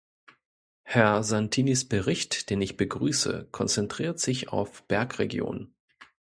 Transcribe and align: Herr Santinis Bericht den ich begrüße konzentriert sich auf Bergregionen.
Herr 0.81 1.21
Santinis 1.21 1.87
Bericht 1.87 2.49
den 2.49 2.59
ich 2.59 2.75
begrüße 2.75 3.49
konzentriert 3.51 4.19
sich 4.19 4.49
auf 4.49 4.81
Bergregionen. 4.87 5.75